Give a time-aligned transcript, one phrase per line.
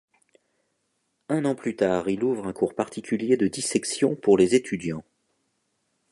[1.29, 5.03] Un an plus tard il ouvre un cours particulier de dissection pour les étudiants.